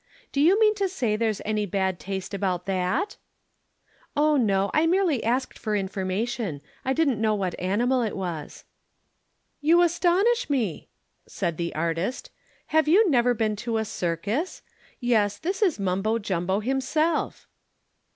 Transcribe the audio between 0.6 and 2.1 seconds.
to say there's any bad